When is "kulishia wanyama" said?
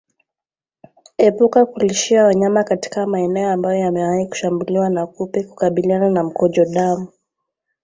1.65-2.63